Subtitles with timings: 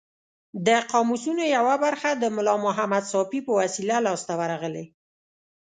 [0.67, 4.85] د قاموسونو یوه برخه د ملا محمد ساپي په وسیله لاس ته ورغلې.